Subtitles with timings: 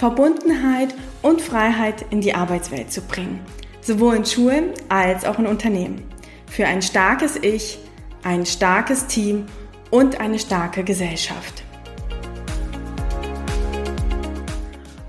[0.00, 3.38] Verbundenheit und Freiheit in die Arbeitswelt zu bringen,
[3.82, 6.00] sowohl in Schulen als auch in Unternehmen.
[6.46, 7.78] Für ein starkes Ich,
[8.22, 9.44] ein starkes Team
[9.90, 11.64] und eine starke Gesellschaft.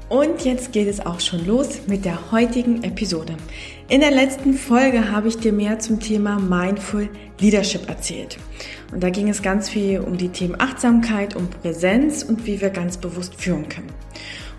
[0.10, 3.38] Und jetzt geht es auch schon los mit der heutigen Episode.
[3.88, 7.08] In der letzten Folge habe ich dir mehr zum Thema Mindful
[7.40, 8.38] Leadership erzählt.
[8.92, 12.72] Und da ging es ganz viel um die Themen Achtsamkeit, um Präsenz und wie wir
[12.72, 13.94] ganz bewusst führen können.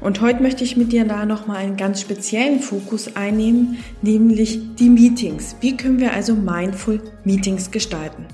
[0.02, 4.91] Und heute möchte ich mit dir da nochmal einen ganz speziellen Fokus einnehmen, nämlich die
[4.91, 5.55] Meetings.
[5.61, 8.27] Wie können wir also mindful Meetings gestalten?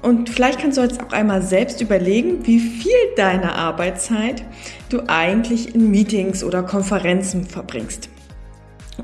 [0.00, 4.44] Und vielleicht kannst du jetzt auch einmal selbst überlegen, wie viel deiner Arbeitszeit
[4.90, 8.08] du eigentlich in Meetings oder Konferenzen verbringst.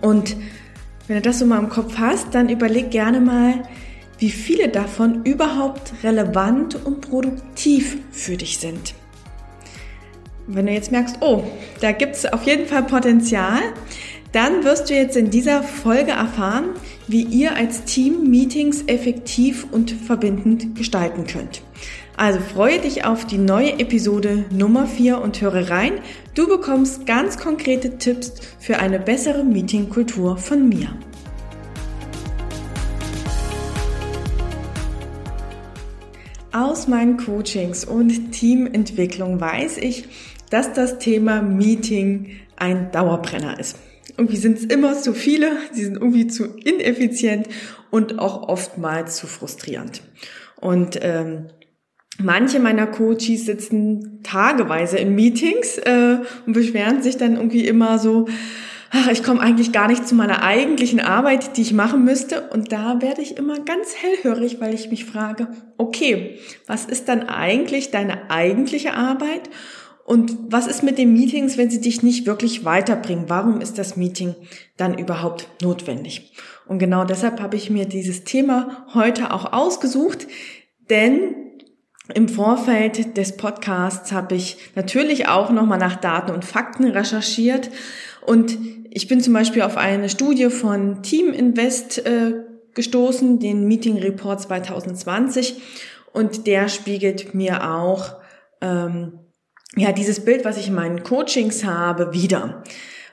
[0.00, 0.36] Und
[1.08, 3.62] wenn du das so mal im Kopf hast, dann überleg gerne mal,
[4.18, 8.94] wie viele davon überhaupt relevant und produktiv für dich sind.
[10.50, 11.44] Wenn du jetzt merkst, oh,
[11.82, 13.60] da gibt es auf jeden Fall Potenzial,
[14.32, 16.70] dann wirst du jetzt in dieser Folge erfahren,
[17.06, 21.60] wie ihr als Team Meetings effektiv und verbindend gestalten könnt.
[22.16, 26.00] Also freue dich auf die neue Episode Nummer 4 und höre rein.
[26.34, 30.88] Du bekommst ganz konkrete Tipps für eine bessere Meetingkultur von mir.
[36.52, 40.08] Aus meinen Coachings und Teamentwicklung weiß ich,
[40.50, 43.78] dass das Thema Meeting ein Dauerbrenner ist.
[44.16, 47.48] Irgendwie sind es immer zu viele, sie sind irgendwie zu ineffizient
[47.90, 50.02] und auch oftmals zu frustrierend.
[50.60, 51.46] Und ähm,
[52.18, 58.26] manche meiner Coaches sitzen tageweise in Meetings äh, und beschweren sich dann irgendwie immer so,
[58.90, 62.48] ach, ich komme eigentlich gar nicht zu meiner eigentlichen Arbeit, die ich machen müsste.
[62.50, 67.22] Und da werde ich immer ganz hellhörig, weil ich mich frage, okay, was ist dann
[67.28, 69.48] eigentlich deine eigentliche Arbeit?
[70.08, 73.26] Und was ist mit den Meetings, wenn sie dich nicht wirklich weiterbringen?
[73.28, 74.34] Warum ist das Meeting
[74.78, 76.32] dann überhaupt notwendig?
[76.66, 80.26] Und genau deshalb habe ich mir dieses Thema heute auch ausgesucht,
[80.88, 81.34] denn
[82.14, 87.68] im Vorfeld des Podcasts habe ich natürlich auch nochmal nach Daten und Fakten recherchiert
[88.24, 88.56] und
[88.88, 92.32] ich bin zum Beispiel auf eine Studie von Team Invest äh,
[92.72, 95.60] gestoßen, den Meeting Report 2020
[96.14, 98.14] und der spiegelt mir auch
[98.62, 99.18] ähm,
[99.76, 102.62] ja, dieses Bild, was ich in meinen Coachings habe, wieder.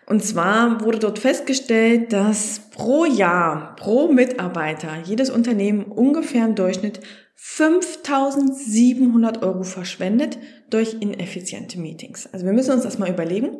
[0.05, 6.99] Und zwar wurde dort festgestellt, dass pro Jahr, pro Mitarbeiter, jedes Unternehmen ungefähr im Durchschnitt
[7.37, 10.37] 5700 Euro verschwendet
[10.69, 12.29] durch ineffiziente Meetings.
[12.31, 13.57] Also wir müssen uns das mal überlegen.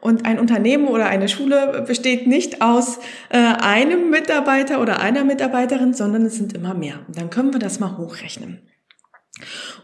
[0.00, 2.98] Und ein Unternehmen oder eine Schule besteht nicht aus
[3.28, 7.00] äh, einem Mitarbeiter oder einer Mitarbeiterin, sondern es sind immer mehr.
[7.06, 8.62] Und dann können wir das mal hochrechnen.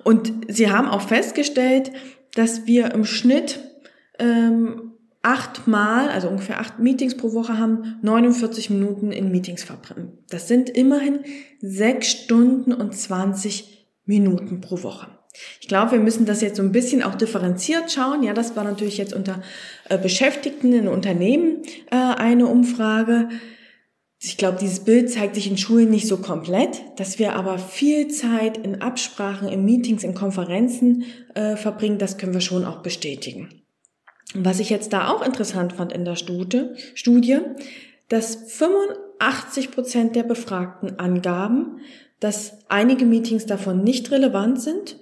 [0.03, 1.93] Und sie haben auch festgestellt,
[2.35, 3.61] dass wir im Schnitt
[4.19, 10.19] ähm, achtmal, also ungefähr acht Meetings pro Woche haben, 49 Minuten in Meetings verbringen.
[10.29, 11.21] Das sind immerhin
[11.61, 15.09] sechs Stunden und 20 Minuten pro Woche.
[15.61, 18.23] Ich glaube, wir müssen das jetzt so ein bisschen auch differenziert schauen.
[18.23, 19.43] Ja, das war natürlich jetzt unter
[19.89, 23.31] äh, Beschäftigten in Unternehmen äh, eine Umfrage.
[24.27, 28.09] Ich glaube, dieses Bild zeigt sich in Schulen nicht so komplett, dass wir aber viel
[28.09, 31.05] Zeit in Absprachen, in Meetings, in Konferenzen
[31.35, 33.63] äh, verbringen, das können wir schon auch bestätigen.
[34.35, 37.41] Und was ich jetzt da auch interessant fand in der Studie, Studie
[38.09, 41.81] dass 85 Prozent der Befragten angaben,
[42.21, 44.99] dass einige Meetings davon nicht relevant sind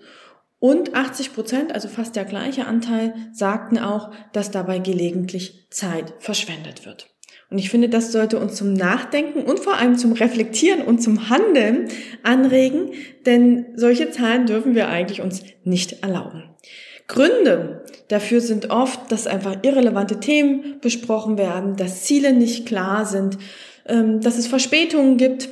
[0.59, 6.87] und 80 Prozent, also fast der gleiche Anteil, sagten auch, dass dabei gelegentlich Zeit verschwendet
[6.87, 7.12] wird.
[7.52, 11.28] Und ich finde, das sollte uns zum Nachdenken und vor allem zum Reflektieren und zum
[11.28, 11.88] Handeln
[12.22, 12.93] anregen,
[13.26, 16.44] denn solche Zahlen dürfen wir eigentlich uns nicht erlauben.
[17.08, 23.37] Gründe dafür sind oft, dass einfach irrelevante Themen besprochen werden, dass Ziele nicht klar sind,
[23.87, 25.50] ähm, dass es Verspätungen gibt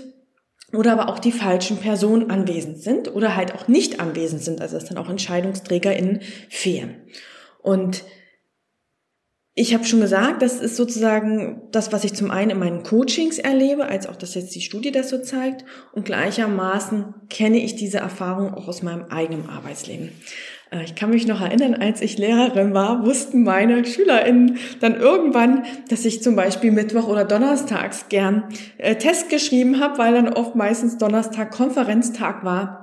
[0.73, 4.79] oder aber auch die falschen Personen anwesend sind oder halt auch nicht anwesend sind, also
[4.79, 6.97] dass dann auch EntscheidungsträgerInnen fehlen.
[7.61, 8.05] Und
[9.61, 13.39] ich habe schon gesagt, das ist sozusagen das, was ich zum einen in meinen Coachings
[13.39, 15.67] erlebe, als auch das jetzt die Studie das so zeigt.
[15.93, 20.13] Und gleichermaßen kenne ich diese Erfahrung auch aus meinem eigenen Arbeitsleben.
[20.71, 25.67] Äh, ich kann mich noch erinnern, als ich Lehrerin war, wussten meine SchülerInnen dann irgendwann,
[25.91, 28.45] dass ich zum Beispiel Mittwoch oder Donnerstags gern
[28.79, 32.80] äh, Test geschrieben habe, weil dann oft meistens Donnerstag Konferenztag war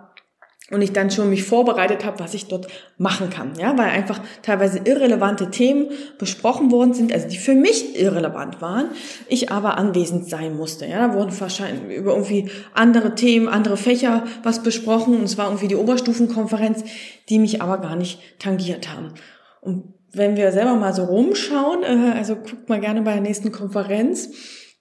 [0.69, 2.67] und ich dann schon mich vorbereitet habe, was ich dort
[2.97, 5.87] machen kann, ja, weil einfach teilweise irrelevante Themen
[6.17, 8.87] besprochen worden sind, also die für mich irrelevant waren,
[9.29, 14.23] ich aber anwesend sein musste, ja, da wurden wahrscheinlich über irgendwie andere Themen, andere Fächer
[14.43, 16.83] was besprochen und es war irgendwie die Oberstufenkonferenz,
[17.29, 19.13] die mich aber gar nicht tangiert haben.
[19.61, 23.51] Und wenn wir selber mal so rumschauen, äh, also guckt mal gerne bei der nächsten
[23.51, 24.29] Konferenz,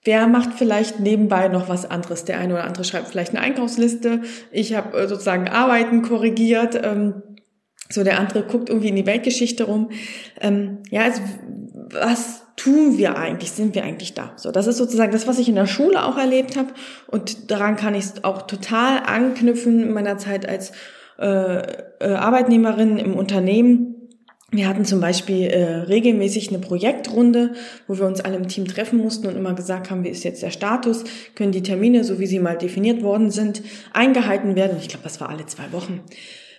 [0.07, 2.23] Wer macht vielleicht nebenbei noch was anderes?
[2.23, 4.21] Der eine oder andere schreibt vielleicht eine Einkaufsliste.
[4.53, 6.79] Ich habe äh, sozusagen Arbeiten korrigiert.
[6.81, 7.23] Ähm,
[7.89, 9.89] so der andere guckt irgendwie in die Weltgeschichte rum.
[10.39, 11.21] Ähm, ja, also
[11.91, 13.51] was tun wir eigentlich?
[13.51, 14.31] Sind wir eigentlich da?
[14.37, 16.69] So, das ist sozusagen das, was ich in der Schule auch erlebt habe.
[17.07, 20.71] Und daran kann ich auch total anknüpfen in meiner Zeit als
[21.19, 21.57] äh,
[21.99, 23.96] äh, Arbeitnehmerin im Unternehmen
[24.51, 27.51] wir hatten zum Beispiel äh, regelmäßig eine Projektrunde,
[27.85, 30.41] wo wir uns alle im Team treffen mussten und immer gesagt haben, wie ist jetzt
[30.41, 31.03] der Status,
[31.35, 33.61] können die Termine, so wie sie mal definiert worden sind,
[33.91, 34.77] eingehalten werden.
[34.79, 36.01] Ich glaube, das war alle zwei Wochen.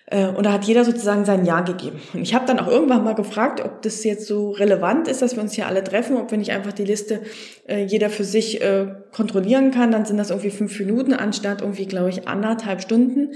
[0.04, 1.98] Äh, und da hat jeder sozusagen sein Ja gegeben.
[2.12, 5.36] Und ich habe dann auch irgendwann mal gefragt, ob das jetzt so relevant ist, dass
[5.36, 7.22] wir uns hier alle treffen, ob wir nicht einfach die Liste
[7.66, 9.92] äh, jeder für sich äh, kontrollieren kann.
[9.92, 13.32] Dann sind das irgendwie fünf Minuten anstatt irgendwie, glaube ich, anderthalb Stunden.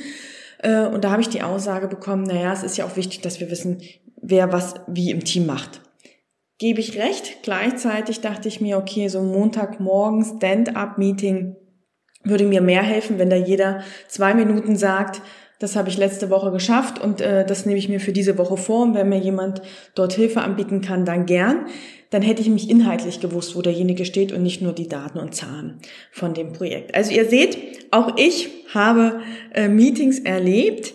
[0.58, 3.40] Äh, und da habe ich die Aussage bekommen, naja, es ist ja auch wichtig, dass
[3.40, 3.80] wir wissen,
[4.22, 5.82] wer was wie im Team macht.
[6.58, 7.42] Gebe ich recht.
[7.42, 11.56] Gleichzeitig dachte ich mir, okay, so Montagmorgen Stand-up-Meeting
[12.24, 15.20] würde mir mehr helfen, wenn da jeder zwei Minuten sagt,
[15.58, 18.56] das habe ich letzte Woche geschafft und äh, das nehme ich mir für diese Woche
[18.56, 18.82] vor.
[18.82, 19.62] Und wenn mir jemand
[19.94, 21.66] dort Hilfe anbieten kann, dann gern.
[22.10, 25.34] Dann hätte ich mich inhaltlich gewusst, wo derjenige steht und nicht nur die Daten und
[25.34, 25.80] Zahlen
[26.10, 26.94] von dem Projekt.
[26.94, 27.56] Also ihr seht,
[27.92, 29.20] auch ich habe
[29.54, 30.94] äh, Meetings erlebt,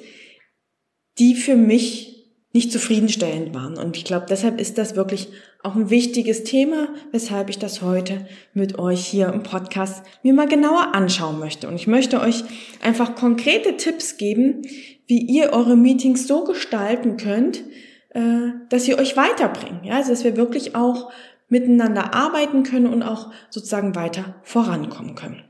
[1.18, 2.17] die für mich
[2.54, 3.78] nicht zufriedenstellend waren.
[3.78, 5.30] Und ich glaube, deshalb ist das wirklich
[5.64, 10.48] auch ein wichtiges Thema, weshalb ich das heute mit euch hier im Podcast mir mal
[10.48, 11.68] genauer anschauen möchte.
[11.68, 12.44] Und ich möchte euch
[12.82, 14.62] einfach konkrete Tipps geben,
[15.08, 17.64] wie ihr eure Meetings so gestalten könnt,
[18.12, 19.84] äh, dass sie euch weiterbringen.
[19.84, 21.12] Ja, also dass wir wirklich auch
[21.50, 25.44] miteinander arbeiten können und auch sozusagen weiter vorankommen können.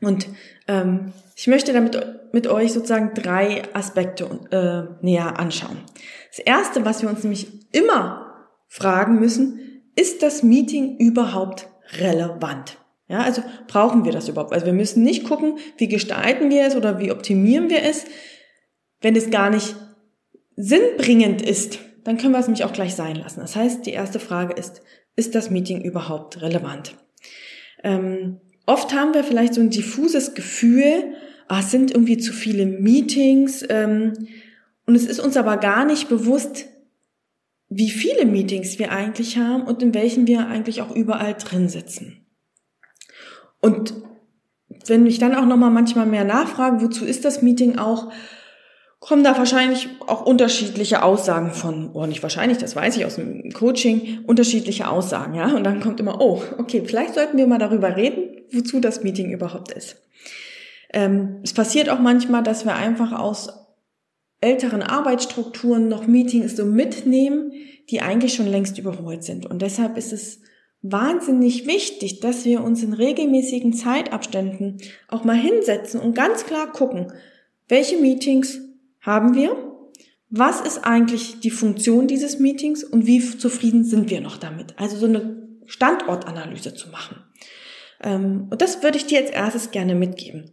[0.00, 0.28] Und
[0.68, 1.96] ähm, ich möchte damit
[2.34, 5.78] mit euch sozusagen drei Aspekte äh, näher anschauen.
[6.30, 11.68] Das erste, was wir uns nämlich immer fragen müssen, ist das Meeting überhaupt
[12.00, 12.78] relevant?
[13.06, 14.52] Ja, also brauchen wir das überhaupt?
[14.52, 18.04] Also wir müssen nicht gucken, wie gestalten wir es oder wie optimieren wir es.
[19.00, 19.76] Wenn es gar nicht
[20.56, 23.40] sinnbringend ist, dann können wir es nämlich auch gleich sein lassen.
[23.40, 24.82] Das heißt, die erste Frage ist,
[25.14, 26.96] ist das Meeting überhaupt relevant?
[27.84, 31.14] Ähm, oft haben wir vielleicht so ein diffuses Gefühl,
[31.48, 34.12] ah, es sind irgendwie zu viele Meetings ähm,
[34.86, 36.66] und es ist uns aber gar nicht bewusst,
[37.68, 42.26] wie viele Meetings wir eigentlich haben und in welchen wir eigentlich auch überall drin sitzen.
[43.60, 43.94] Und
[44.86, 48.12] wenn ich dann auch noch mal manchmal mehr nachfrage, wozu ist das Meeting auch,
[49.00, 53.50] kommen da wahrscheinlich auch unterschiedliche Aussagen von, oh nicht wahrscheinlich, das weiß ich aus dem
[53.52, 55.54] Coaching, unterschiedliche Aussagen, ja.
[55.54, 59.30] Und dann kommt immer, oh, okay, vielleicht sollten wir mal darüber reden, wozu das Meeting
[59.30, 60.03] überhaupt ist.
[60.94, 63.50] Ähm, es passiert auch manchmal, dass wir einfach aus
[64.40, 67.52] älteren Arbeitsstrukturen noch Meetings so mitnehmen,
[67.90, 69.44] die eigentlich schon längst überholt sind.
[69.44, 70.40] Und deshalb ist es
[70.82, 77.12] wahnsinnig wichtig, dass wir uns in regelmäßigen Zeitabständen auch mal hinsetzen und ganz klar gucken,
[77.68, 78.60] welche Meetings
[79.00, 79.56] haben wir?
[80.30, 84.78] Was ist eigentlich die Funktion dieses Meetings und wie zufrieden sind wir noch damit?
[84.78, 87.16] Also so eine Standortanalyse zu machen.
[88.02, 90.52] Ähm, und das würde ich dir als erstes gerne mitgeben.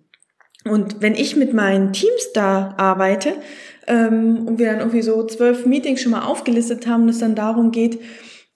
[0.65, 3.33] Und wenn ich mit meinen Teams da arbeite
[3.87, 7.35] ähm, und wir dann irgendwie so zwölf Meetings schon mal aufgelistet haben und es dann
[7.35, 7.99] darum geht,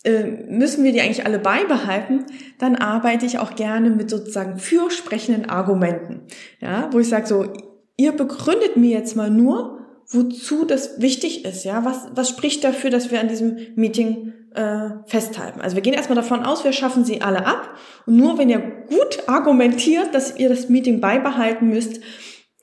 [0.03, 2.25] äh, müssen wir die eigentlich alle beibehalten,
[2.59, 6.21] dann arbeite ich auch gerne mit sozusagen fürsprechenden Argumenten.
[6.59, 7.51] Ja, wo ich sage so,
[7.97, 12.91] ihr begründet mir jetzt mal nur, wozu das wichtig ist, ja, was, was spricht dafür,
[12.91, 15.62] dass wir an diesem Meeting äh, festhalten.
[15.62, 18.59] Also wir gehen erstmal davon aus, wir schaffen sie alle ab und nur wenn ihr
[18.59, 22.01] gut argumentiert, dass ihr das Meeting beibehalten müsst,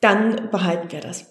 [0.01, 1.31] dann behalten wir das.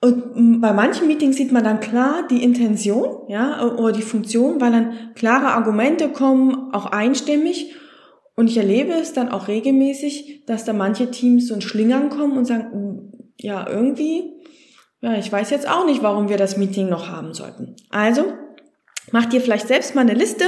[0.00, 4.70] Und bei manchen Meetings sieht man dann klar die Intention, ja, oder die Funktion, weil
[4.70, 7.74] dann klare Argumente kommen, auch einstimmig.
[8.36, 12.38] Und ich erlebe es dann auch regelmäßig, dass da manche Teams so ein Schlingern kommen
[12.38, 13.10] und sagen,
[13.40, 14.38] ja, irgendwie
[15.00, 17.76] ja, ich weiß jetzt auch nicht, warum wir das Meeting noch haben sollten.
[17.90, 18.32] Also,
[19.12, 20.44] mach dir vielleicht selbst mal eine Liste,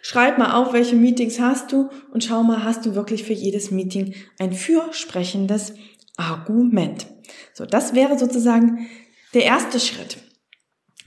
[0.00, 3.70] schreib mal auf, welche Meetings hast du und schau mal, hast du wirklich für jedes
[3.70, 5.74] Meeting ein fürsprechendes
[6.16, 7.06] Argument.
[7.54, 8.86] So, das wäre sozusagen
[9.34, 10.18] der erste Schritt.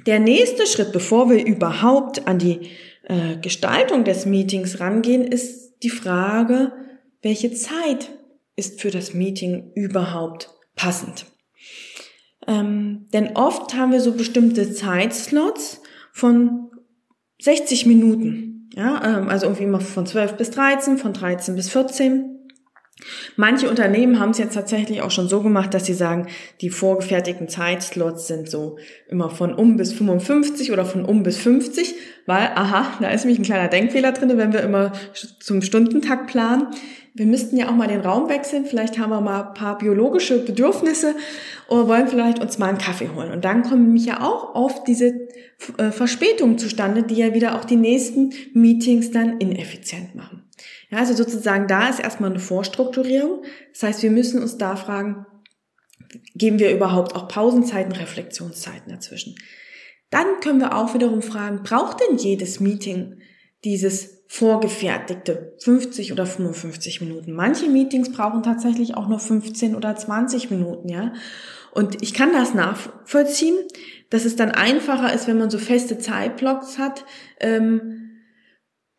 [0.06, 2.70] Der nächste Schritt, bevor wir überhaupt an die
[3.04, 6.74] äh, Gestaltung des Meetings rangehen, ist die Frage,
[7.22, 8.12] welche Zeit
[8.56, 11.26] ist für das Meeting überhaupt passend?
[12.48, 15.82] Ähm, denn oft haben wir so bestimmte Zeitslots
[16.12, 16.65] von
[17.42, 18.70] 60 Minuten.
[18.76, 22.35] Ja, ähm, also irgendwie immer von 12 bis 13, von 13 bis 14.
[23.36, 26.28] Manche Unternehmen haben es jetzt tatsächlich auch schon so gemacht, dass sie sagen,
[26.62, 28.78] die vorgefertigten Zeitslots sind so
[29.10, 31.96] immer von um bis 55 oder von um bis 50,
[32.26, 34.92] weil, aha, da ist nämlich ein kleiner Denkfehler drin, wenn wir immer
[35.40, 36.68] zum Stundentakt planen.
[37.14, 40.44] Wir müssten ja auch mal den Raum wechseln, vielleicht haben wir mal ein paar biologische
[40.44, 41.16] Bedürfnisse
[41.70, 43.32] oder wollen vielleicht uns mal einen Kaffee holen.
[43.32, 45.14] Und dann kommen nämlich ja auch oft diese
[45.78, 50.45] äh, Verspätungen zustande, die ja wieder auch die nächsten Meetings dann ineffizient machen.
[50.90, 53.44] Ja, also sozusagen da ist erstmal eine Vorstrukturierung.
[53.74, 55.26] Das heißt, wir müssen uns da fragen,
[56.36, 59.36] geben wir überhaupt auch Pausenzeiten, Reflexionszeiten dazwischen?
[60.10, 63.20] Dann können wir auch wiederum fragen, braucht denn jedes Meeting
[63.64, 67.34] dieses vorgefertigte 50 oder 55 Minuten?
[67.34, 71.14] Manche Meetings brauchen tatsächlich auch nur 15 oder 20 Minuten, ja.
[71.72, 73.58] Und ich kann das nachvollziehen,
[74.10, 77.04] dass es dann einfacher ist, wenn man so feste Zeitblocks hat,
[77.42, 78.05] ähm,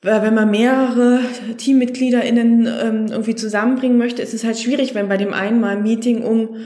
[0.02, 1.20] wenn man mehrere
[1.56, 5.82] TeammitgliederInnen ähm, irgendwie zusammenbringen möchte, ist es halt schwierig, wenn bei dem einen mal ein
[5.82, 6.56] Meeting um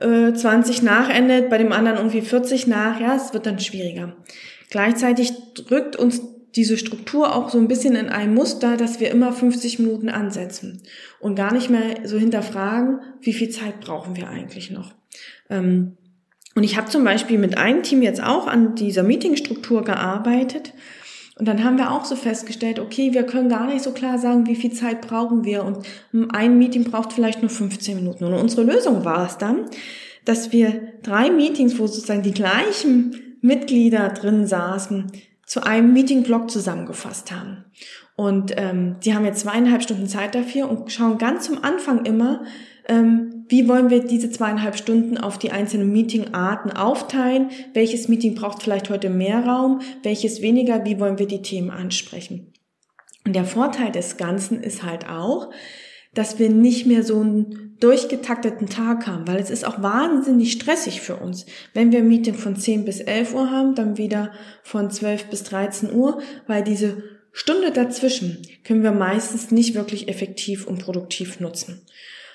[0.00, 4.16] äh, 20 nach endet, bei dem anderen irgendwie 40 nach, ja, es wird dann schwieriger.
[4.70, 6.20] Gleichzeitig drückt uns
[6.56, 10.82] diese Struktur auch so ein bisschen in ein Muster, dass wir immer 50 Minuten ansetzen
[11.20, 14.92] und gar nicht mehr so hinterfragen, wie viel Zeit brauchen wir eigentlich noch.
[15.48, 15.96] Ähm,
[16.56, 20.72] und ich habe zum Beispiel mit einem Team jetzt auch an dieser Meetingstruktur gearbeitet
[21.40, 24.46] und dann haben wir auch so festgestellt, okay, wir können gar nicht so klar sagen,
[24.46, 25.64] wie viel Zeit brauchen wir.
[25.64, 25.78] Und
[26.34, 28.24] ein Meeting braucht vielleicht nur 15 Minuten.
[28.24, 29.64] Und unsere Lösung war es dann,
[30.26, 35.12] dass wir drei Meetings, wo sozusagen die gleichen Mitglieder drin saßen,
[35.46, 37.64] zu einem Meeting-Block zusammengefasst haben.
[38.16, 42.44] Und ähm, die haben jetzt zweieinhalb Stunden Zeit dafür und schauen ganz zum Anfang immer,
[42.90, 47.50] ähm, wie wollen wir diese zweieinhalb Stunden auf die einzelnen Meetingarten aufteilen?
[47.72, 49.80] Welches Meeting braucht vielleicht heute mehr Raum?
[50.02, 50.84] Welches weniger?
[50.84, 52.52] Wie wollen wir die Themen ansprechen?
[53.24, 55.50] Und der Vorteil des Ganzen ist halt auch,
[56.14, 61.00] dass wir nicht mehr so einen durchgetakteten Tag haben, weil es ist auch wahnsinnig stressig
[61.00, 61.46] für uns.
[61.72, 64.32] Wenn wir ein Meeting von 10 bis 11 Uhr haben, dann wieder
[64.64, 70.66] von 12 bis 13 Uhr, weil diese Stunde dazwischen können wir meistens nicht wirklich effektiv
[70.66, 71.86] und produktiv nutzen.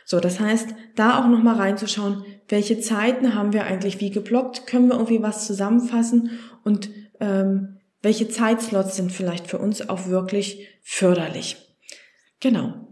[0.06, 4.88] So, das heißt, da auch nochmal reinzuschauen, welche Zeiten haben wir eigentlich wie geblockt, können
[4.88, 11.58] wir irgendwie was zusammenfassen und ähm, welche Zeitslots sind vielleicht für uns auch wirklich förderlich.
[12.40, 12.86] Genau.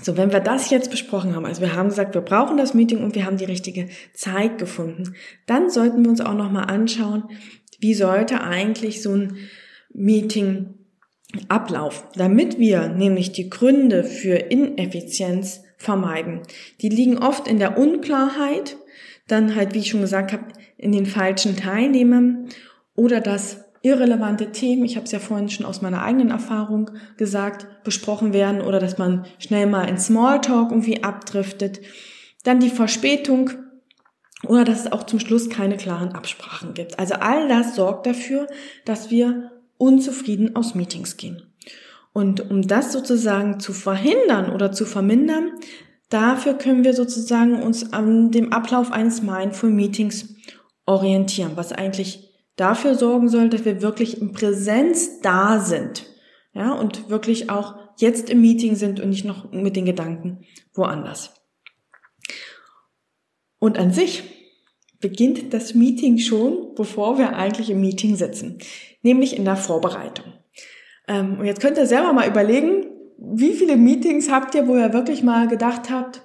[0.00, 3.04] So, wenn wir das jetzt besprochen haben, also wir haben gesagt, wir brauchen das Meeting
[3.04, 7.24] und wir haben die richtige Zeit gefunden, dann sollten wir uns auch nochmal anschauen,
[7.80, 9.36] wie sollte eigentlich so ein
[9.92, 10.74] Meeting
[11.48, 16.42] ablaufen, damit wir nämlich die Gründe für Ineffizienz vermeiden.
[16.82, 18.76] Die liegen oft in der Unklarheit,
[19.26, 20.44] dann halt, wie ich schon gesagt habe,
[20.76, 22.48] in den falschen Teilnehmern
[22.94, 27.66] oder dass irrelevante Themen, ich habe es ja vorhin schon aus meiner eigenen Erfahrung gesagt,
[27.82, 31.80] besprochen werden oder dass man schnell mal in Smalltalk irgendwie abdriftet.
[32.44, 33.50] Dann die Verspätung
[34.46, 36.98] oder dass es auch zum Schluss keine klaren Absprachen gibt.
[36.98, 38.48] Also all das sorgt dafür,
[38.84, 41.49] dass wir unzufrieden aus Meetings gehen.
[42.12, 45.52] Und um das sozusagen zu verhindern oder zu vermindern,
[46.08, 50.34] dafür können wir sozusagen uns an dem Ablauf eines Mindful Meetings
[50.86, 56.06] orientieren, was eigentlich dafür sorgen soll, dass wir wirklich in Präsenz da sind.
[56.52, 61.32] Ja, und wirklich auch jetzt im Meeting sind und nicht noch mit den Gedanken woanders.
[63.60, 64.24] Und an sich
[65.00, 68.58] beginnt das Meeting schon, bevor wir eigentlich im Meeting sitzen,
[69.02, 70.39] nämlich in der Vorbereitung.
[71.10, 72.86] Ähm, und jetzt könnt ihr selber mal überlegen,
[73.18, 76.22] wie viele Meetings habt ihr, wo ihr wirklich mal gedacht habt,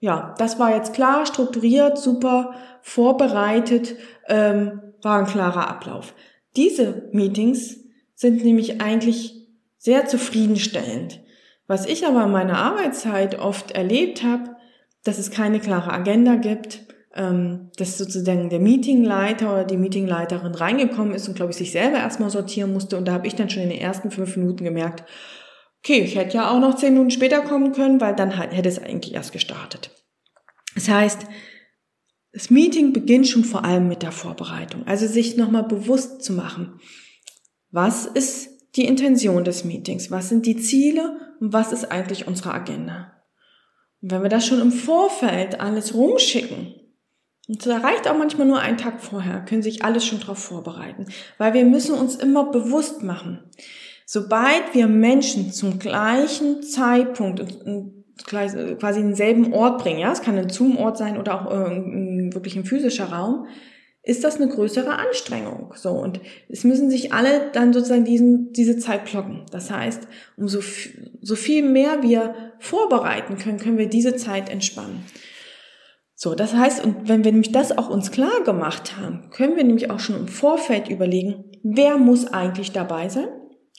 [0.00, 3.94] ja, das war jetzt klar, strukturiert, super, vorbereitet,
[4.26, 6.14] ähm, war ein klarer Ablauf.
[6.56, 7.78] Diese Meetings
[8.14, 9.46] sind nämlich eigentlich
[9.76, 11.20] sehr zufriedenstellend.
[11.66, 14.56] Was ich aber in meiner Arbeitszeit oft erlebt habe,
[15.04, 21.14] dass es keine klare Agenda gibt, ähm, dass sozusagen der Meetingleiter oder die Meetingleiterin reingekommen
[21.14, 22.96] ist und, glaube ich, sich selber erstmal sortieren musste.
[22.96, 25.04] Und da habe ich dann schon in den ersten fünf Minuten gemerkt,
[25.78, 28.78] okay, ich hätte ja auch noch zehn Minuten später kommen können, weil dann hätte es
[28.78, 29.90] eigentlich erst gestartet.
[30.74, 31.26] Das heißt,
[32.32, 34.86] das Meeting beginnt schon vor allem mit der Vorbereitung.
[34.86, 36.80] Also sich nochmal bewusst zu machen,
[37.70, 40.10] was ist die Intention des Meetings?
[40.10, 43.12] Was sind die Ziele und was ist eigentlich unsere Agenda?
[44.00, 46.74] Und wenn wir das schon im Vorfeld alles rumschicken,
[47.48, 51.06] Und da reicht auch manchmal nur ein Tag vorher, können sich alles schon darauf vorbereiten,
[51.38, 53.40] weil wir müssen uns immer bewusst machen,
[54.06, 57.44] sobald wir Menschen zum gleichen Zeitpunkt
[58.24, 62.64] quasi in denselben Ort bringen, ja, es kann ein Zoom-Ort sein oder auch wirklich ein
[62.64, 63.46] physischer Raum,
[64.04, 65.74] ist das eine größere Anstrengung.
[65.76, 69.46] So und es müssen sich alle dann sozusagen diesen diese Zeit blocken.
[69.50, 70.60] Das heißt, umso
[71.20, 75.04] so viel mehr wir vorbereiten können, können wir diese Zeit entspannen.
[76.22, 79.64] So, das heißt, und wenn wir nämlich das auch uns klar gemacht haben, können wir
[79.64, 83.26] nämlich auch schon im Vorfeld überlegen, wer muss eigentlich dabei sein?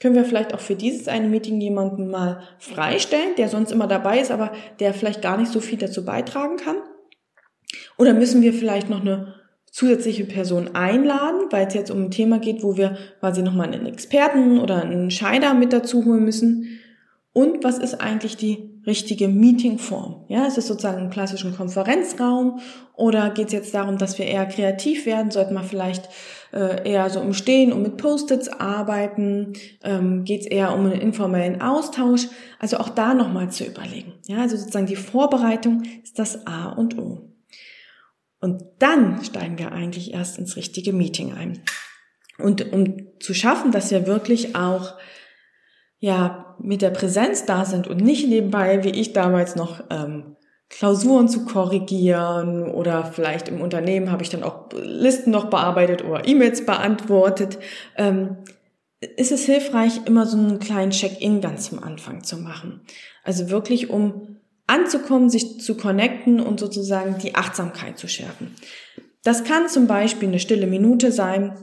[0.01, 4.19] Können wir vielleicht auch für dieses eine Meeting jemanden mal freistellen, der sonst immer dabei
[4.19, 6.75] ist, aber der vielleicht gar nicht so viel dazu beitragen kann?
[7.97, 9.35] Oder müssen wir vielleicht noch eine
[9.71, 13.85] zusätzliche Person einladen, weil es jetzt um ein Thema geht, wo wir quasi nochmal einen
[13.85, 16.81] Experten oder einen Scheider mit dazu holen müssen?
[17.31, 20.25] Und was ist eigentlich die richtige Meetingform?
[20.28, 22.60] Ja, ist es sozusagen im klassischen Konferenzraum
[22.96, 25.32] oder geht es jetzt darum, dass wir eher kreativ werden?
[25.32, 26.10] Sollten wir vielleicht
[26.52, 29.54] äh, eher so im Stehen und mit Post-its arbeiten?
[29.84, 32.28] Ähm, geht es eher um einen informellen Austausch?
[32.60, 34.13] Also auch da nochmal zu überlegen.
[34.28, 37.30] Ja, also sozusagen die Vorbereitung ist das A und O.
[38.40, 41.63] Und dann steigen wir eigentlich erst ins richtige Meeting ein.
[42.38, 44.96] Und um zu schaffen, dass wir wirklich auch
[46.03, 50.36] ja mit der Präsenz da sind und nicht nebenbei, wie ich damals noch ähm,
[50.67, 56.27] Klausuren zu korrigieren oder vielleicht im Unternehmen habe ich dann auch Listen noch bearbeitet oder
[56.27, 57.57] E-Mails beantwortet,
[57.95, 58.36] ähm,
[59.15, 62.81] ist es hilfreich, immer so einen kleinen Check-in ganz zum Anfang zu machen.
[63.24, 68.53] Also wirklich, um anzukommen, sich zu connecten und sozusagen die Achtsamkeit zu schärfen.
[69.24, 71.53] Das kann zum Beispiel eine stille Minute sein,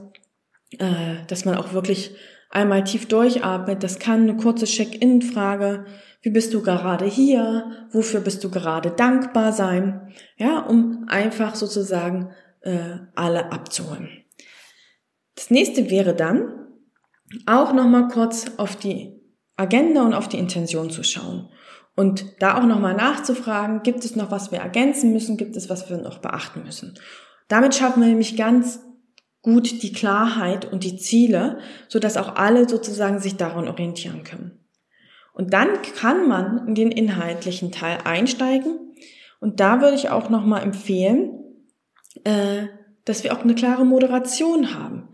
[0.79, 2.15] äh, dass man auch wirklich
[2.51, 3.83] einmal tief durchatmet.
[3.83, 5.85] Das kann eine kurze Check-in-Frage.
[6.21, 7.87] Wie bist du gerade hier?
[7.91, 10.13] Wofür bist du gerade dankbar sein?
[10.37, 12.31] Ja, um einfach sozusagen
[12.61, 14.09] äh, alle abzuholen.
[15.35, 16.67] Das nächste wäre dann
[17.45, 19.19] auch nochmal kurz auf die
[19.55, 21.49] Agenda und auf die Intention zu schauen.
[21.95, 25.89] Und da auch nochmal nachzufragen, gibt es noch was wir ergänzen müssen, gibt es was
[25.89, 26.97] wir noch beachten müssen.
[27.47, 28.79] Damit schaffen wir nämlich ganz
[29.41, 34.59] gut die Klarheit und die Ziele, so dass auch alle sozusagen sich daran orientieren können.
[35.33, 38.93] Und dann kann man in den inhaltlichen Teil einsteigen.
[39.39, 41.31] Und da würde ich auch nochmal empfehlen,
[42.23, 42.67] äh,
[43.05, 45.09] dass wir auch eine klare Moderation haben.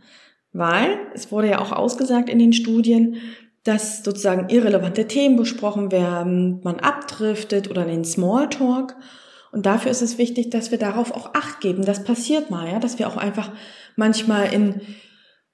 [0.52, 3.18] Weil es wurde ja auch ausgesagt in den Studien,
[3.64, 8.96] dass sozusagen irrelevante Themen besprochen werden, man abdriftet oder in den Smalltalk.
[9.52, 11.86] Und dafür ist es wichtig, dass wir darauf auch Acht geben.
[11.86, 13.52] Das passiert mal, ja, dass wir auch einfach
[13.98, 14.82] manchmal in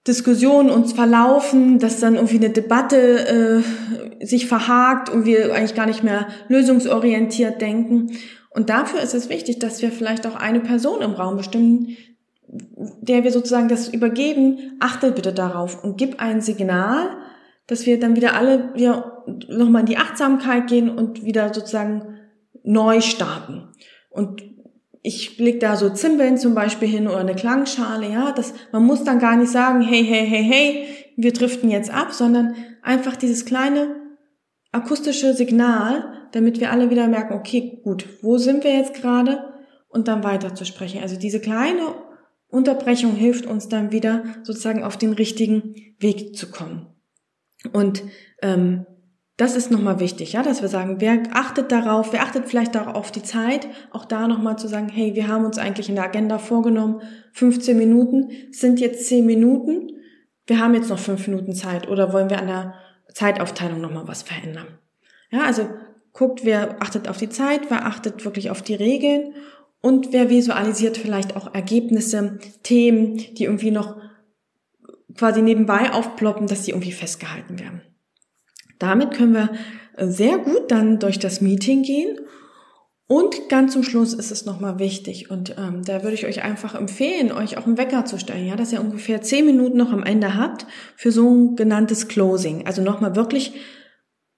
[0.06, 3.64] Diskussionen uns verlaufen, dass dann irgendwie eine Debatte
[4.20, 8.12] äh, sich verhakt und wir eigentlich gar nicht mehr lösungsorientiert denken.
[8.50, 11.96] Und dafür ist es wichtig, dass wir vielleicht auch eine Person im Raum bestimmen,
[12.48, 14.78] der wir sozusagen das übergeben.
[14.80, 17.10] Achte bitte darauf und gib ein Signal,
[17.66, 22.20] dass wir dann wieder alle wieder nochmal in die Achtsamkeit gehen und wieder sozusagen
[22.64, 23.70] neu starten.
[24.10, 24.44] Und
[25.04, 29.04] ich leg da so Zimbeln zum Beispiel hin oder eine Klangschale, ja, das, man muss
[29.04, 30.88] dann gar nicht sagen, hey, hey, hey, hey,
[31.18, 33.96] wir driften jetzt ab, sondern einfach dieses kleine
[34.72, 39.44] akustische Signal, damit wir alle wieder merken, okay, gut, wo sind wir jetzt gerade
[39.90, 41.02] und dann weiter zu sprechen.
[41.02, 41.94] Also diese kleine
[42.48, 46.88] Unterbrechung hilft uns dann wieder sozusagen auf den richtigen Weg zu kommen.
[47.74, 48.04] Und
[48.42, 48.86] ähm,
[49.38, 52.88] das ist nochmal wichtig, ja, dass wir sagen, wer achtet darauf, wer achtet vielleicht auch
[52.88, 56.04] auf die Zeit, auch da nochmal zu sagen, hey, wir haben uns eigentlich in der
[56.04, 57.02] Agenda vorgenommen,
[57.34, 59.92] 15 Minuten, sind jetzt 10 Minuten,
[60.46, 62.76] wir haben jetzt noch 5 Minuten Zeit oder wollen wir an der
[63.14, 64.68] Zeitaufteilung nochmal was verändern?
[65.32, 65.68] Ja, also
[66.12, 69.34] guckt, wer achtet auf die Zeit, wer achtet wirklich auf die Regeln
[69.82, 73.98] und wer visualisiert vielleicht auch Ergebnisse, Themen, die irgendwie noch
[75.18, 77.82] quasi nebenbei aufploppen, dass die irgendwie festgehalten werden.
[78.84, 79.50] Damit können wir
[79.96, 82.20] äh, sehr gut dann durch das Meeting gehen.
[83.08, 86.74] Und ganz zum Schluss ist es nochmal wichtig und ähm, da würde ich euch einfach
[86.74, 90.04] empfehlen, euch auch einen Wecker zu stellen, ja, dass ihr ungefähr zehn Minuten noch am
[90.04, 90.66] Ende habt
[90.96, 92.66] für so ein genanntes Closing.
[92.66, 93.54] Also nochmal wirklich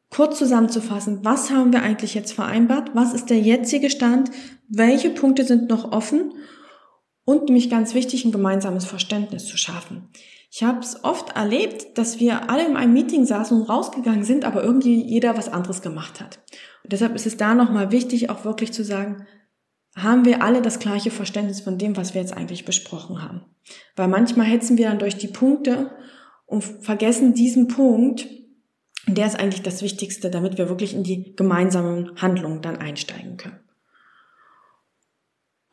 [0.09, 4.31] kurz zusammenzufassen, was haben wir eigentlich jetzt vereinbart, was ist der jetzige Stand,
[4.67, 6.33] welche Punkte sind noch offen
[7.23, 10.09] und nämlich ganz wichtig, ein gemeinsames Verständnis zu schaffen.
[10.57, 14.45] Ich habe es oft erlebt, dass wir alle in einem Meeting saßen und rausgegangen sind,
[14.45, 16.39] aber irgendwie jeder was anderes gemacht hat.
[16.81, 19.27] Und deshalb ist es da nochmal wichtig, auch wirklich zu sagen,
[19.97, 23.41] haben wir alle das gleiche Verständnis von dem, was wir jetzt eigentlich besprochen haben.
[23.97, 25.91] Weil manchmal hetzen wir dann durch die Punkte
[26.45, 28.25] und vergessen diesen Punkt,
[29.07, 33.59] der ist eigentlich das Wichtigste, damit wir wirklich in die gemeinsamen Handlungen dann einsteigen können.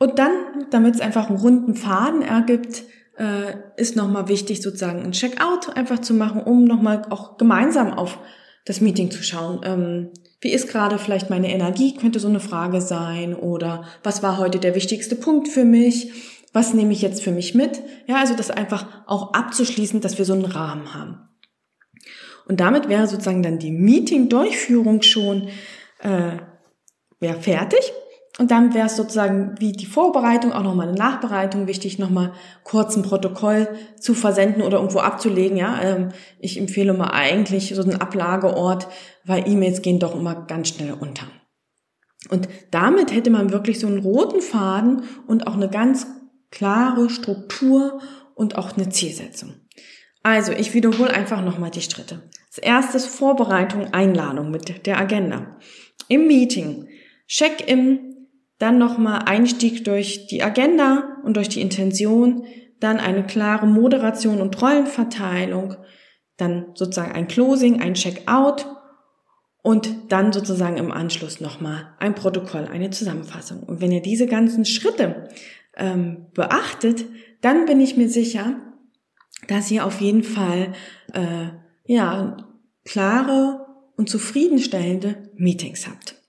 [0.01, 0.33] Und dann,
[0.73, 2.83] damit es einfach einen runden Faden ergibt,
[3.17, 8.19] äh, ist nochmal wichtig, sozusagen ein Checkout einfach zu machen, um nochmal auch gemeinsam auf
[8.65, 9.61] das Meeting zu schauen.
[9.65, 13.35] Ähm, wie ist gerade vielleicht meine Energie, könnte so eine Frage sein.
[13.35, 16.13] Oder was war heute der wichtigste Punkt für mich?
[16.53, 17.81] Was nehme ich jetzt für mich mit?
[18.07, 21.29] Ja, also das einfach auch abzuschließen, dass wir so einen Rahmen haben.
[22.47, 25.49] Und damit wäre sozusagen dann die Meeting-Durchführung schon
[26.01, 26.39] äh,
[27.21, 27.93] wäre fertig.
[28.39, 32.33] Und dann wäre es sozusagen wie die Vorbereitung, auch nochmal eine Nachbereitung wichtig, nochmal
[32.65, 33.69] kurz ein Protokoll
[34.01, 35.59] zu versenden oder irgendwo abzulegen.
[35.59, 38.89] Ja, ähm, ich empfehle mal eigentlich so einen Ablageort,
[39.25, 41.27] weil E-Mails gehen doch immer ganz schnell unter.
[42.31, 46.07] Und damit hätte man wirklich so einen roten Faden und auch eine ganz
[46.51, 48.01] klare Struktur
[48.35, 49.55] und auch eine Zielsetzung.
[50.23, 52.23] Also, ich wiederhole einfach nochmal die Schritte.
[52.47, 55.59] Als erstes Vorbereitung, Einladung mit der Agenda.
[56.09, 56.89] Im Meeting,
[57.27, 58.12] Check-in,
[58.63, 62.47] dann nochmal Einstieg durch die Agenda und durch die Intention,
[62.79, 65.77] dann eine klare Moderation und Rollenverteilung,
[66.37, 68.67] dann sozusagen ein Closing, ein Check-out
[69.63, 73.65] und dann sozusagen im Anschluss nochmal ein Protokoll, eine Zusammenfassung.
[73.65, 75.29] Und wenn ihr diese ganzen Schritte
[75.77, 77.05] ähm, beachtet,
[77.41, 78.61] dann bin ich mir sicher,
[79.49, 80.73] dass ihr auf jeden Fall
[81.13, 81.49] äh,
[81.85, 82.37] ja
[82.85, 86.22] klare und zufriedenstellende Meetings habt.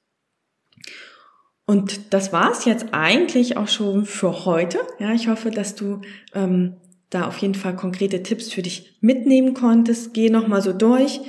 [1.66, 4.80] Und das war's jetzt eigentlich auch schon für heute.
[5.00, 6.02] Ja, ich hoffe, dass du
[6.34, 6.76] ähm,
[7.10, 10.14] da auf jeden Fall konkrete Tipps für dich mitnehmen konntest.
[10.14, 11.22] Geh nochmal so durch.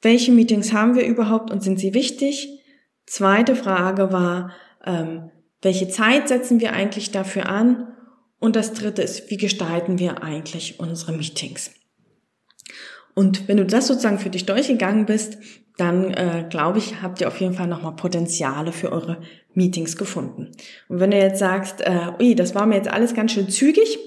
[0.00, 2.60] Welche Meetings haben wir überhaupt und sind sie wichtig?
[3.06, 4.52] Zweite Frage war,
[4.84, 5.30] ähm,
[5.62, 7.88] welche Zeit setzen wir eigentlich dafür an?
[8.38, 11.70] Und das dritte ist, wie gestalten wir eigentlich unsere Meetings?
[13.14, 15.38] Und wenn du das sozusagen für dich durchgegangen bist,
[15.76, 19.18] dann äh, glaube ich, habt ihr auf jeden Fall nochmal Potenziale für eure
[19.54, 20.52] Meetings gefunden.
[20.88, 23.98] Und wenn du jetzt sagst, äh, ui, das war mir jetzt alles ganz schön zügig,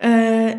[0.00, 0.54] äh,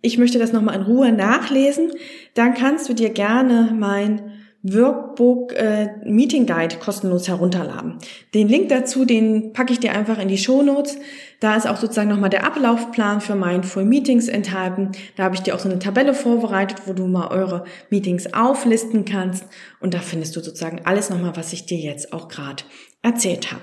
[0.00, 1.90] ich möchte das nochmal in Ruhe nachlesen,
[2.34, 7.98] dann kannst du dir gerne mein Workbook äh, Meeting Guide kostenlos herunterladen.
[8.34, 10.98] Den Link dazu, den packe ich dir einfach in die Show Notes.
[11.40, 14.90] Da ist auch sozusagen nochmal der Ablaufplan für Mindful Meetings enthalten.
[15.16, 19.04] Da habe ich dir auch so eine Tabelle vorbereitet, wo du mal eure Meetings auflisten
[19.04, 19.44] kannst.
[19.80, 22.64] Und da findest du sozusagen alles nochmal, was ich dir jetzt auch gerade
[23.02, 23.62] erzählt habe.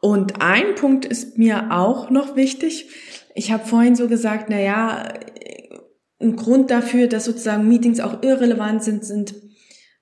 [0.00, 2.86] Und ein Punkt ist mir auch noch wichtig.
[3.34, 5.14] Ich habe vorhin so gesagt, na ja,
[6.22, 9.34] ein Grund dafür, dass sozusagen Meetings auch irrelevant sind, sind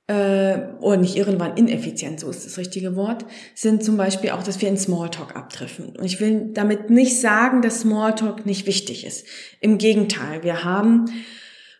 [0.06, 4.61] äh, oder nicht irrelevant, ineffizient, so ist das richtige Wort, sind zum Beispiel auch, dass
[4.61, 5.96] wir in Smalltalk abtreffen.
[5.96, 9.24] Und ich will damit nicht sagen, dass Smalltalk nicht wichtig ist.
[9.61, 11.04] Im Gegenteil, wir haben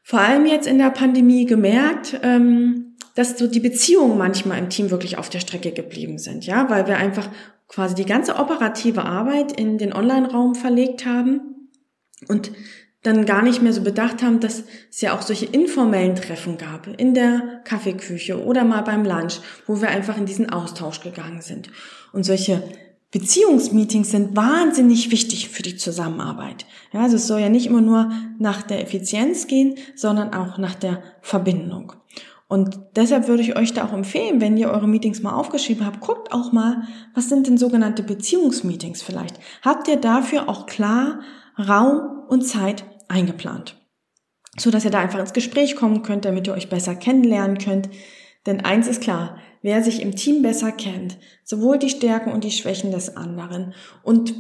[0.05, 4.91] vor allem jetzt in der Pandemie gemerkt, ähm, dass so die Beziehungen manchmal im Team
[4.91, 7.29] wirklich auf der Strecke geblieben sind, ja, weil wir einfach
[7.67, 11.71] quasi die ganze operative Arbeit in den Online-Raum verlegt haben
[12.29, 12.53] und
[13.03, 16.87] dann gar nicht mehr so bedacht haben, dass es ja auch solche informellen Treffen gab,
[16.87, 21.71] in der Kaffeeküche oder mal beim Lunch, wo wir einfach in diesen Austausch gegangen sind.
[22.13, 22.63] Und solche
[23.11, 26.67] Beziehungsmeetings sind wahnsinnig wichtig für die Zusammenarbeit.
[26.93, 30.75] Ja, also es soll ja nicht immer nur nach der Effizienz gehen, sondern auch nach
[30.75, 31.95] der Verbindung.
[32.47, 36.01] Und deshalb würde ich euch da auch empfehlen, wenn ihr eure Meetings mal aufgeschrieben habt,
[36.01, 36.83] guckt auch mal,
[37.15, 39.39] was sind denn sogenannte Beziehungsmeetings vielleicht?
[39.63, 41.21] Habt ihr dafür auch klar
[41.59, 43.77] Raum und Zeit eingeplant.
[44.59, 47.89] So dass ihr da einfach ins Gespräch kommen könnt, damit ihr euch besser kennenlernen könnt.
[48.47, 52.51] Denn eins ist klar, wer sich im Team besser kennt, sowohl die Stärken und die
[52.51, 54.35] Schwächen des anderen und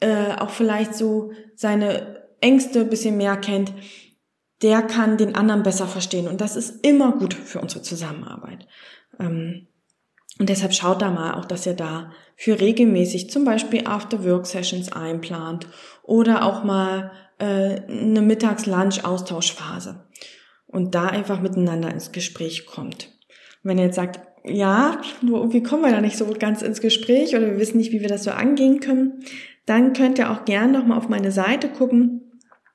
[0.00, 3.72] äh, auch vielleicht so seine Ängste bisschen mehr kennt,
[4.62, 6.28] der kann den anderen besser verstehen.
[6.28, 8.66] Und das ist immer gut für unsere Zusammenarbeit.
[9.18, 9.66] Ähm,
[10.38, 15.66] und deshalb schaut da mal auch, dass ihr da für regelmäßig zum Beispiel After-Work-Sessions einplant
[16.02, 20.04] oder auch mal äh, eine Mittags-Lunch-Austauschphase.
[20.66, 23.10] Und da einfach miteinander ins Gespräch kommt.
[23.62, 26.80] Und wenn ihr jetzt sagt, ja, nur irgendwie kommen wir da nicht so ganz ins
[26.80, 29.24] Gespräch oder wir wissen nicht, wie wir das so angehen können,
[29.66, 32.22] dann könnt ihr auch gern nochmal auf meine Seite gucken,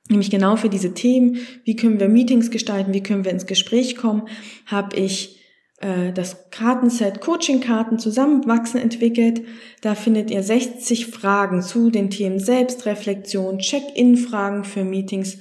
[0.08, 3.96] nämlich genau für diese Themen, wie können wir Meetings gestalten, wie können wir ins Gespräch
[3.96, 4.28] kommen,
[4.66, 5.37] habe ich
[5.80, 9.42] äh, das Kartenset Coaching-Karten zusammenwachsen entwickelt.
[9.80, 15.38] Da findet ihr 60 Fragen zu den Themen Selbstreflexion, Check-in-Fragen für Meetings,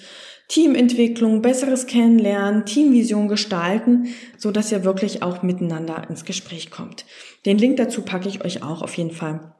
[0.47, 7.05] Teamentwicklung, besseres Kennenlernen, Teamvision gestalten, so dass ihr wirklich auch miteinander ins Gespräch kommt.
[7.45, 9.55] Den Link dazu packe ich euch auch auf jeden Fall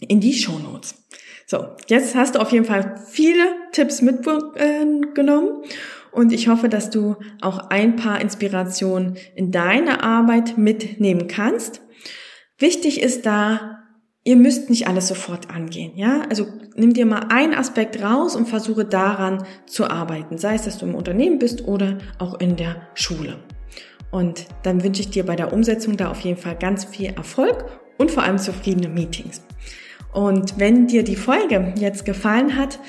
[0.00, 0.94] in die Show Notes.
[1.46, 5.62] So, jetzt hast du auf jeden Fall viele Tipps mitgenommen
[6.16, 11.82] und ich hoffe, dass du auch ein paar Inspirationen in deine Arbeit mitnehmen kannst.
[12.58, 13.76] Wichtig ist da
[14.26, 16.22] ihr müsst nicht alles sofort angehen, ja?
[16.28, 20.78] Also nimm dir mal einen Aspekt raus und versuche daran zu arbeiten, sei es, dass
[20.78, 23.38] du im Unternehmen bist oder auch in der Schule.
[24.10, 27.66] Und dann wünsche ich dir bei der Umsetzung da auf jeden Fall ganz viel Erfolg
[27.98, 29.42] und vor allem zufriedene Meetings.
[30.12, 32.80] Und wenn dir die Folge jetzt gefallen hat,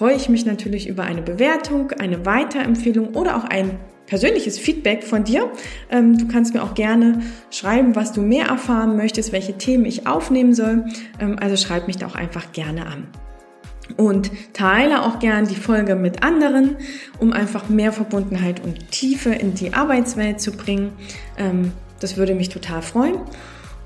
[0.00, 5.24] freue ich mich natürlich über eine Bewertung, eine Weiterempfehlung oder auch ein persönliches Feedback von
[5.24, 5.52] dir.
[5.90, 10.06] Ähm, du kannst mir auch gerne schreiben, was du mehr erfahren möchtest, welche Themen ich
[10.06, 10.86] aufnehmen soll.
[11.18, 13.08] Ähm, also schreib mich da auch einfach gerne an.
[13.98, 16.76] Und teile auch gern die Folge mit anderen,
[17.18, 20.92] um einfach mehr Verbundenheit und Tiefe in die Arbeitswelt zu bringen.
[21.36, 23.16] Ähm, das würde mich total freuen.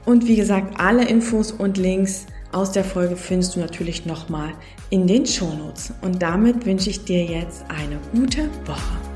[0.04, 4.52] Und wie gesagt, alle Infos und Links aus der Folge findest du natürlich nochmal
[4.90, 5.92] in den Shownotes.
[6.02, 9.13] Und damit wünsche ich dir jetzt eine gute Woche.